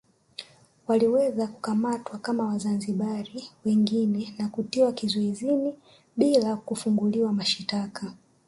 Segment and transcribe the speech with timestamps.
[0.87, 5.73] Waliweza kukamatwa kama Wazanzibari wengine na kutiwa kizuizini
[6.17, 8.13] bila kufunguliwa mashitaka